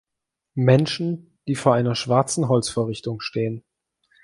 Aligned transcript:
Menschen, 0.55 1.37
die 1.47 1.53
vor 1.53 1.75
einer 1.75 1.93
schwarzen 1.93 2.47
Holz-Vorrichtung 2.49 3.19
stehen. 3.21 3.63